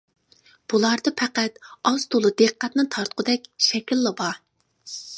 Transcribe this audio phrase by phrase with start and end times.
[0.73, 4.45] بۇلاردا پەقەت ئاز-تولا دىققەتنى تارتقۇدەك شەكىللا بار.